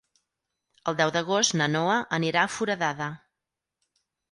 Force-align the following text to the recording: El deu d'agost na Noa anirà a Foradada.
El 0.91 0.97
deu 1.01 1.11
d'agost 1.17 1.55
na 1.61 1.67
Noa 1.75 1.99
anirà 2.19 2.43
a 2.47 2.51
Foradada. 2.57 3.13